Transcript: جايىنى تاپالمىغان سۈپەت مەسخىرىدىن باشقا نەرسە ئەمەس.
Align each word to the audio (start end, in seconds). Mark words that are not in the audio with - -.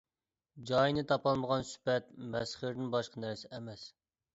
جايىنى 0.69 1.03
تاپالمىغان 1.11 1.67
سۈپەت 1.75 2.11
مەسخىرىدىن 2.35 2.93
باشقا 2.99 3.27
نەرسە 3.29 3.57
ئەمەس. 3.57 3.91